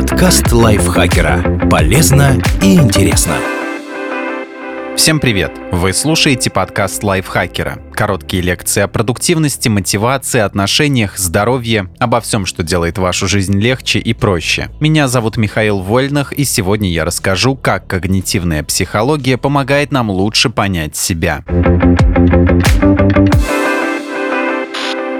Подкаст 0.00 0.50
лайфхакера. 0.50 1.68
Полезно 1.70 2.40
и 2.62 2.74
интересно. 2.76 3.34
Всем 4.96 5.20
привет! 5.20 5.52
Вы 5.72 5.92
слушаете 5.92 6.48
подкаст 6.48 7.04
лайфхакера. 7.04 7.82
Короткие 7.92 8.42
лекции 8.42 8.80
о 8.80 8.88
продуктивности, 8.88 9.68
мотивации, 9.68 10.40
отношениях, 10.40 11.18
здоровье, 11.18 11.90
обо 11.98 12.22
всем, 12.22 12.46
что 12.46 12.62
делает 12.62 12.96
вашу 12.96 13.28
жизнь 13.28 13.60
легче 13.60 13.98
и 13.98 14.14
проще. 14.14 14.70
Меня 14.80 15.06
зовут 15.06 15.36
Михаил 15.36 15.80
Вольных, 15.80 16.32
и 16.32 16.44
сегодня 16.44 16.90
я 16.90 17.04
расскажу, 17.04 17.54
как 17.54 17.86
когнитивная 17.86 18.62
психология 18.62 19.36
помогает 19.36 19.92
нам 19.92 20.08
лучше 20.08 20.48
понять 20.48 20.96
себя. 20.96 21.44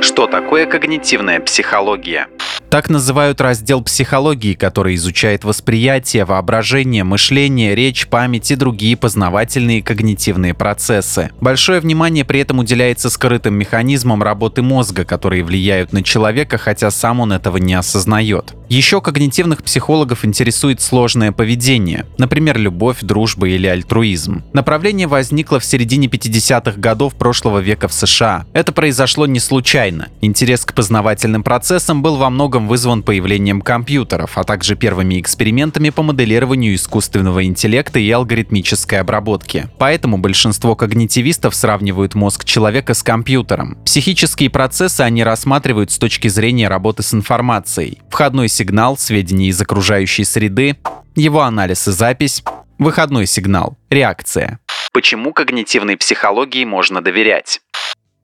Что 0.00 0.26
такое 0.26 0.64
когнитивная 0.64 1.38
психология? 1.38 2.28
Так 2.70 2.88
называют 2.88 3.40
раздел 3.40 3.82
психологии, 3.82 4.54
который 4.54 4.94
изучает 4.94 5.42
восприятие, 5.42 6.24
воображение, 6.24 7.02
мышление, 7.02 7.74
речь, 7.74 8.06
память 8.06 8.48
и 8.52 8.54
другие 8.54 8.96
познавательные 8.96 9.82
когнитивные 9.82 10.54
процессы. 10.54 11.30
Большое 11.40 11.80
внимание 11.80 12.24
при 12.24 12.38
этом 12.38 12.60
уделяется 12.60 13.10
скрытым 13.10 13.54
механизмам 13.54 14.22
работы 14.22 14.62
мозга, 14.62 15.04
которые 15.04 15.42
влияют 15.42 15.92
на 15.92 16.04
человека, 16.04 16.58
хотя 16.58 16.92
сам 16.92 17.18
он 17.18 17.32
этого 17.32 17.56
не 17.56 17.74
осознает. 17.74 18.54
Еще 18.70 19.00
когнитивных 19.00 19.64
психологов 19.64 20.24
интересует 20.24 20.80
сложное 20.80 21.32
поведение, 21.32 22.06
например, 22.18 22.56
любовь, 22.56 22.98
дружба 23.00 23.48
или 23.48 23.66
альтруизм. 23.66 24.44
Направление 24.52 25.08
возникло 25.08 25.58
в 25.58 25.64
середине 25.64 26.06
50-х 26.06 26.78
годов 26.78 27.16
прошлого 27.16 27.58
века 27.58 27.88
в 27.88 27.92
США. 27.92 28.46
Это 28.52 28.70
произошло 28.70 29.26
не 29.26 29.40
случайно. 29.40 30.06
Интерес 30.20 30.64
к 30.64 30.72
познавательным 30.72 31.42
процессам 31.42 32.00
был 32.00 32.14
во 32.14 32.30
многом 32.30 32.68
вызван 32.68 33.02
появлением 33.02 33.60
компьютеров, 33.60 34.38
а 34.38 34.44
также 34.44 34.76
первыми 34.76 35.20
экспериментами 35.20 35.90
по 35.90 36.04
моделированию 36.04 36.76
искусственного 36.76 37.44
интеллекта 37.44 37.98
и 37.98 38.08
алгоритмической 38.08 39.00
обработки. 39.00 39.68
Поэтому 39.78 40.16
большинство 40.16 40.76
когнитивистов 40.76 41.56
сравнивают 41.56 42.14
мозг 42.14 42.44
человека 42.44 42.94
с 42.94 43.02
компьютером. 43.02 43.78
Психические 43.84 44.48
процессы 44.48 45.00
они 45.00 45.24
рассматривают 45.24 45.90
с 45.90 45.98
точки 45.98 46.28
зрения 46.28 46.68
работы 46.68 47.02
с 47.02 47.12
информацией. 47.12 47.98
Входной 48.10 48.48
сигнал, 48.60 48.98
сведения 48.98 49.48
из 49.48 49.60
окружающей 49.62 50.24
среды, 50.24 50.76
его 51.14 51.40
анализ 51.40 51.88
и 51.88 51.92
запись, 51.92 52.44
выходной 52.78 53.26
сигнал, 53.26 53.78
реакция. 53.88 54.58
Почему 54.92 55.32
когнитивной 55.32 55.96
психологии 55.96 56.66
можно 56.66 57.00
доверять? 57.00 57.60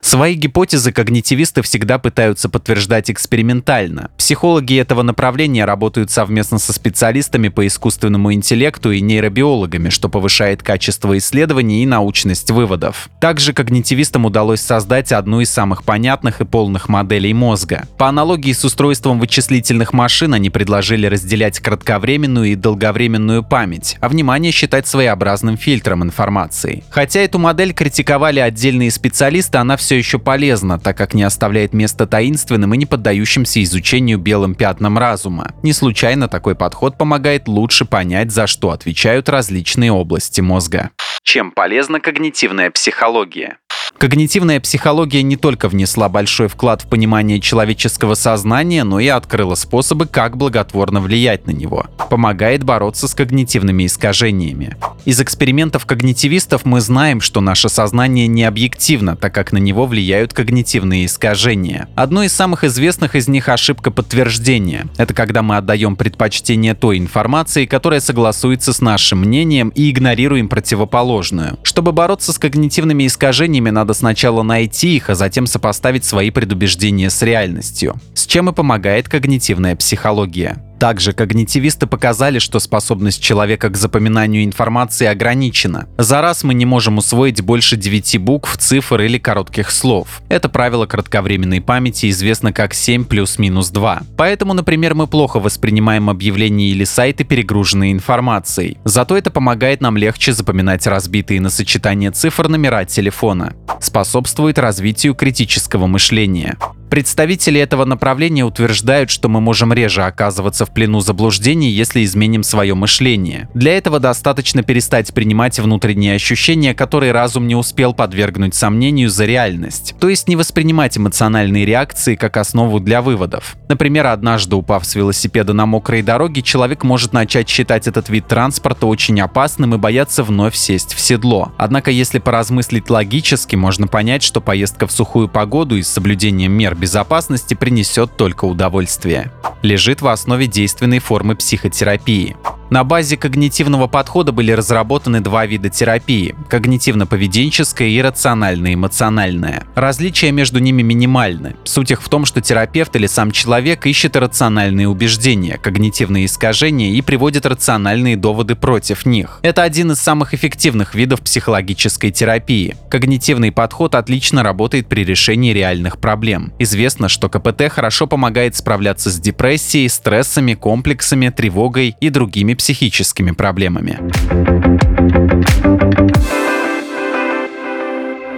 Свои 0.06 0.34
гипотезы 0.34 0.92
когнитивисты 0.92 1.62
всегда 1.62 1.98
пытаются 1.98 2.48
подтверждать 2.48 3.10
экспериментально. 3.10 4.12
Психологи 4.16 4.78
этого 4.78 5.02
направления 5.02 5.64
работают 5.64 6.12
совместно 6.12 6.60
со 6.60 6.72
специалистами 6.72 7.48
по 7.48 7.66
искусственному 7.66 8.32
интеллекту 8.32 8.92
и 8.92 9.00
нейробиологами, 9.00 9.88
что 9.88 10.08
повышает 10.08 10.62
качество 10.62 11.18
исследований 11.18 11.82
и 11.82 11.86
научность 11.86 12.52
выводов. 12.52 13.10
Также 13.18 13.52
когнитивистам 13.52 14.26
удалось 14.26 14.60
создать 14.60 15.10
одну 15.10 15.40
из 15.40 15.50
самых 15.50 15.82
понятных 15.82 16.40
и 16.40 16.44
полных 16.44 16.88
моделей 16.88 17.34
мозга. 17.34 17.88
По 17.98 18.06
аналогии 18.06 18.52
с 18.52 18.64
устройством 18.64 19.18
вычислительных 19.18 19.92
машин 19.92 20.34
они 20.34 20.50
предложили 20.50 21.08
разделять 21.08 21.58
кратковременную 21.58 22.52
и 22.52 22.54
долговременную 22.54 23.42
память, 23.42 23.96
а 24.00 24.08
внимание 24.08 24.52
считать 24.52 24.86
своеобразным 24.86 25.56
фильтром 25.56 26.04
информации. 26.04 26.84
Хотя 26.90 27.22
эту 27.22 27.40
модель 27.40 27.72
критиковали 27.74 28.38
отдельные 28.38 28.92
специалисты, 28.92 29.58
она 29.58 29.76
все 29.76 29.95
еще 29.96 30.18
полезна, 30.18 30.78
так 30.78 30.96
как 30.96 31.14
не 31.14 31.22
оставляет 31.22 31.72
места 31.72 32.06
таинственным 32.06 32.74
и 32.74 32.76
не 32.76 32.86
поддающимся 32.86 33.62
изучению 33.62 34.18
белым 34.18 34.54
пятнам 34.54 34.98
разума. 34.98 35.54
Не 35.62 35.72
случайно 35.72 36.28
такой 36.28 36.54
подход 36.54 36.98
помогает 36.98 37.48
лучше 37.48 37.84
понять, 37.84 38.30
за 38.30 38.46
что 38.46 38.70
отвечают 38.70 39.28
различные 39.28 39.92
области 39.92 40.40
мозга. 40.40 40.90
Чем 41.22 41.50
полезна 41.50 42.00
когнитивная 42.00 42.70
психология? 42.70 43.58
Когнитивная 43.98 44.60
психология 44.60 45.22
не 45.22 45.36
только 45.36 45.70
внесла 45.70 46.10
большой 46.10 46.48
вклад 46.48 46.82
в 46.82 46.86
понимание 46.86 47.40
человеческого 47.40 48.14
сознания, 48.14 48.84
но 48.84 49.00
и 49.00 49.08
открыла 49.08 49.54
способы, 49.54 50.06
как 50.06 50.36
благотворно 50.36 51.00
влиять 51.00 51.46
на 51.46 51.52
него. 51.52 51.86
Помогает 52.10 52.62
бороться 52.62 53.08
с 53.08 53.14
когнитивными 53.14 53.86
искажениями. 53.86 54.76
Из 55.06 55.20
экспериментов 55.20 55.86
когнитивистов 55.86 56.64
мы 56.64 56.80
знаем, 56.80 57.20
что 57.22 57.40
наше 57.40 57.68
сознание 57.68 58.26
не 58.26 58.44
объективно, 58.44 59.16
так 59.16 59.32
как 59.32 59.52
на 59.52 59.58
него 59.58 59.86
влияют 59.86 60.34
когнитивные 60.34 61.06
искажения. 61.06 61.88
Одно 61.94 62.22
из 62.22 62.32
самых 62.32 62.64
известных 62.64 63.14
из 63.14 63.28
них 63.28 63.48
ошибка 63.48 63.90
подтверждения. 63.90 64.88
Это 64.98 65.14
когда 65.14 65.42
мы 65.42 65.56
отдаем 65.56 65.96
предпочтение 65.96 66.74
той 66.74 66.98
информации, 66.98 67.64
которая 67.64 68.00
согласуется 68.00 68.74
с 68.74 68.80
нашим 68.82 69.20
мнением 69.20 69.70
и 69.70 69.90
игнорируем 69.90 70.48
противоположную. 70.48 71.58
Чтобы 71.62 71.92
бороться 71.92 72.32
с 72.32 72.38
когнитивными 72.38 73.06
искажениями, 73.06 73.70
надо 73.86 73.94
сначала 73.94 74.42
найти 74.42 74.96
их, 74.96 75.10
а 75.10 75.14
затем 75.14 75.46
сопоставить 75.46 76.04
свои 76.04 76.32
предубеждения 76.32 77.08
с 77.08 77.22
реальностью. 77.22 77.94
С 78.14 78.26
чем 78.26 78.50
и 78.50 78.52
помогает 78.52 79.08
когнитивная 79.08 79.76
психология. 79.76 80.65
Также 80.78 81.12
когнитивисты 81.12 81.86
показали, 81.86 82.38
что 82.38 82.60
способность 82.60 83.22
человека 83.22 83.70
к 83.70 83.76
запоминанию 83.76 84.44
информации 84.44 85.06
ограничена. 85.06 85.88
За 85.96 86.20
раз 86.20 86.44
мы 86.44 86.54
не 86.54 86.66
можем 86.66 86.98
усвоить 86.98 87.40
больше 87.40 87.76
9 87.76 88.18
букв, 88.18 88.56
цифр 88.58 89.00
или 89.00 89.18
коротких 89.18 89.70
слов. 89.70 90.22
Это 90.28 90.48
правило 90.48 90.86
кратковременной 90.86 91.60
памяти 91.60 92.10
известно 92.10 92.52
как 92.52 92.74
7 92.74 93.04
плюс-минус 93.04 93.70
2. 93.70 94.02
Поэтому, 94.16 94.52
например, 94.52 94.94
мы 94.94 95.06
плохо 95.06 95.40
воспринимаем 95.40 96.10
объявления 96.10 96.68
или 96.68 96.84
сайты, 96.84 97.24
перегруженные 97.24 97.92
информацией. 97.92 98.78
Зато 98.84 99.16
это 99.16 99.30
помогает 99.30 99.80
нам 99.80 99.96
легче 99.96 100.32
запоминать 100.32 100.86
разбитые 100.86 101.40
на 101.40 101.50
сочетание 101.50 102.10
цифр 102.10 102.48
номера 102.48 102.84
телефона. 102.84 103.54
Способствует 103.80 104.58
развитию 104.58 105.14
критического 105.14 105.86
мышления. 105.86 106.56
Представители 106.88 107.60
этого 107.60 107.84
направления 107.84 108.44
утверждают, 108.44 109.10
что 109.10 109.28
мы 109.28 109.40
можем 109.40 109.72
реже 109.72 110.04
оказываться 110.04 110.66
в 110.66 110.70
плену 110.72 111.00
заблуждений, 111.00 111.70
если 111.70 112.04
изменим 112.04 112.44
свое 112.44 112.74
мышление. 112.74 113.48
Для 113.54 113.76
этого 113.76 113.98
достаточно 113.98 114.62
перестать 114.62 115.12
принимать 115.12 115.58
внутренние 115.58 116.14
ощущения, 116.14 116.74
которые 116.74 117.10
разум 117.10 117.48
не 117.48 117.56
успел 117.56 117.92
подвергнуть 117.92 118.54
сомнению 118.54 119.10
за 119.10 119.24
реальность. 119.24 119.96
То 119.98 120.08
есть 120.08 120.28
не 120.28 120.36
воспринимать 120.36 120.96
эмоциональные 120.96 121.64
реакции 121.64 122.14
как 122.14 122.36
основу 122.36 122.78
для 122.78 123.02
выводов. 123.02 123.56
Например, 123.68 124.06
однажды 124.06 124.54
упав 124.54 124.86
с 124.86 124.94
велосипеда 124.94 125.52
на 125.54 125.66
мокрой 125.66 126.02
дороге, 126.02 126.42
человек 126.42 126.84
может 126.84 127.12
начать 127.12 127.48
считать 127.48 127.88
этот 127.88 128.08
вид 128.08 128.28
транспорта 128.28 128.86
очень 128.86 129.20
опасным 129.20 129.74
и 129.74 129.78
бояться 129.78 130.22
вновь 130.22 130.54
сесть 130.54 130.94
в 130.94 131.00
седло. 131.00 131.52
Однако, 131.58 131.90
если 131.90 132.20
поразмыслить 132.20 132.90
логически, 132.90 133.56
можно 133.56 133.88
понять, 133.88 134.22
что 134.22 134.40
поездка 134.40 134.86
в 134.86 134.92
сухую 134.92 135.28
погоду 135.28 135.76
и 135.76 135.82
с 135.82 135.88
соблюдением 135.88 136.52
мер 136.52 136.75
безопасности 136.76 137.54
принесет 137.54 138.16
только 138.16 138.44
удовольствие. 138.44 139.32
Лежит 139.62 140.02
в 140.02 140.08
основе 140.08 140.46
действенной 140.46 140.98
формы 140.98 141.34
психотерапии. 141.34 142.36
На 142.68 142.82
базе 142.82 143.16
когнитивного 143.16 143.86
подхода 143.86 144.32
были 144.32 144.50
разработаны 144.50 145.20
два 145.20 145.46
вида 145.46 145.68
терапии– 145.68 146.34
когнитивно-поведенческая 146.50 147.88
и 147.88 148.02
рационально-эмоциональная. 148.02 149.62
Различия 149.76 150.32
между 150.32 150.58
ними 150.58 150.82
минимальны. 150.82 151.54
Суть 151.62 151.92
их 151.92 152.02
в 152.02 152.08
том, 152.08 152.24
что 152.24 152.40
терапевт 152.40 152.96
или 152.96 153.06
сам 153.06 153.30
человек 153.30 153.86
ищет 153.86 154.16
рациональные 154.16 154.88
убеждения, 154.88 155.58
когнитивные 155.58 156.26
искажения 156.26 156.90
и 156.90 157.02
приводит 157.02 157.46
рациональные 157.46 158.16
доводы 158.16 158.56
против 158.56 159.06
них. 159.06 159.38
Это 159.42 159.62
один 159.62 159.92
из 159.92 160.00
самых 160.00 160.34
эффективных 160.34 160.96
видов 160.96 161.20
психологической 161.20 162.10
терапии. 162.10 162.74
Когнитивный 162.90 163.52
подход 163.52 163.94
отлично 163.94 164.42
работает 164.42 164.88
при 164.88 165.04
решении 165.04 165.52
реальных 165.52 165.98
проблем. 165.98 166.52
Известно, 166.58 167.08
что 167.08 167.28
КПТ 167.28 167.70
хорошо 167.70 168.08
помогает 168.08 168.56
справляться 168.56 169.10
с 169.10 169.20
депрессией, 169.20 169.88
стрессами, 169.88 170.54
комплексами, 170.54 171.28
тревогой 171.28 171.94
и 172.00 172.10
другими 172.10 172.55
психическими 172.56 173.30
проблемами. 173.30 173.98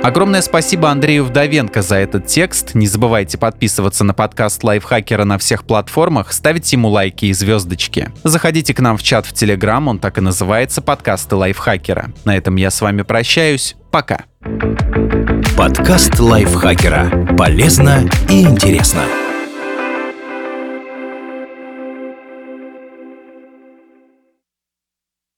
Огромное 0.02 0.42
спасибо 0.42 0.90
Андрею 0.90 1.24
Вдовенко 1.24 1.82
за 1.82 1.96
этот 1.96 2.26
текст. 2.26 2.74
Не 2.74 2.86
забывайте 2.86 3.36
подписываться 3.36 4.04
на 4.04 4.14
подкаст 4.14 4.62
Лайфхакера 4.64 5.24
на 5.24 5.38
всех 5.38 5.64
платформах, 5.64 6.32
ставить 6.32 6.72
ему 6.72 6.88
лайки 6.88 7.26
и 7.26 7.32
звездочки. 7.32 8.10
Заходите 8.22 8.72
к 8.72 8.80
нам 8.80 8.96
в 8.96 9.02
чат 9.02 9.26
в 9.26 9.34
Телеграм, 9.34 9.86
он 9.88 9.98
так 9.98 10.16
и 10.16 10.22
называется 10.22 10.80
«Подкасты 10.80 11.36
Лайфхакера». 11.36 12.12
На 12.24 12.36
этом 12.36 12.56
я 12.56 12.70
с 12.70 12.80
вами 12.80 13.02
прощаюсь. 13.02 13.76
Пока. 13.90 14.24
Подкаст 15.56 16.18
Лайфхакера. 16.18 17.36
Полезно 17.36 18.08
и 18.30 18.42
интересно. 18.42 19.02